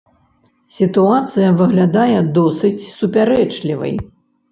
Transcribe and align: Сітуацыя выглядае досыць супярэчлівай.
Сітуацыя 0.77 1.49
выглядае 1.59 2.19
досыць 2.39 2.87
супярэчлівай. 3.01 3.93